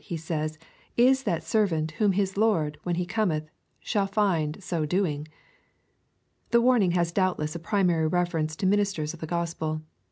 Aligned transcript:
He 0.03 0.17
says, 0.17 0.57
"is 0.97 1.21
that 1.25 1.43
servant, 1.43 1.91
whom 2.01 2.13
his 2.13 2.35
lord, 2.35 2.79
when 2.81 2.95
li6 2.95 3.07
Cometh, 3.07 3.51
shall 3.81 4.07
find 4.07 4.57
so 4.63 4.83
doing.'' 4.83 5.27
The 6.49 6.59
warning 6.59 6.93
has 6.93 7.11
doubtless 7.11 7.53
a 7.53 7.59
primary 7.59 8.07
reference 8.07 8.55
to 8.55 8.65
ministers 8.65 9.13
of 9.13 9.19
the 9.19 9.27
Gospel. 9.27 9.83